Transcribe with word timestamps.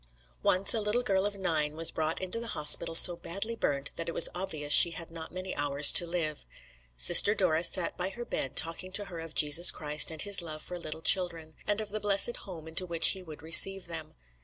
Once 0.41 0.73
a 0.73 0.81
little 0.81 1.03
girl 1.03 1.27
of 1.27 1.35
nine 1.37 1.75
was 1.75 1.91
brought 1.91 2.19
into 2.19 2.39
the 2.39 2.47
hospital 2.57 2.95
so 2.95 3.15
badly 3.15 3.55
burnt 3.55 3.91
that 3.97 4.09
it 4.09 4.13
was 4.13 4.29
obvious 4.33 4.73
she 4.73 4.89
had 4.97 5.11
not 5.11 5.31
many 5.31 5.55
hours 5.55 5.91
to 5.91 6.07
live. 6.07 6.43
Sister 6.95 7.35
Dora 7.35 7.63
sat 7.63 7.97
by 7.97 8.09
her 8.09 8.25
bed 8.25 8.55
talking 8.55 8.91
to 8.93 9.05
her 9.05 9.19
of 9.19 9.35
Jesus 9.35 9.69
Christ 9.69 10.09
and 10.09 10.23
His 10.23 10.41
love 10.41 10.63
for 10.63 10.79
little 10.79 11.03
children, 11.03 11.53
and 11.67 11.79
of 11.79 11.89
the 11.89 11.99
blessed 11.99 12.37
home 12.37 12.67
into 12.67 12.87
which 12.87 13.09
he 13.09 13.21
would 13.21 13.43
receive 13.43 13.85
them. 13.85 14.15